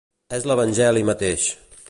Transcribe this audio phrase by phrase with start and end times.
[0.37, 1.49] És l'Evangeli mateix.